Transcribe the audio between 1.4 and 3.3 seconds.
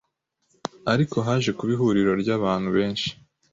kuba ihuriro ry'abantu benshi